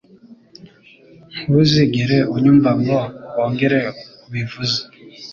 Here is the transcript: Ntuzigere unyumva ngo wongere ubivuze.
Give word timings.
Ntuzigere 1.47 2.17
unyumva 2.35 2.69
ngo 2.79 2.97
wongere 3.35 3.79
ubivuze. 4.27 4.79